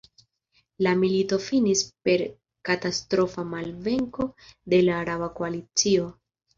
[0.85, 2.25] La milito finis per
[2.71, 4.29] katastrofa malvenko
[4.75, 6.15] de la araba koalicio.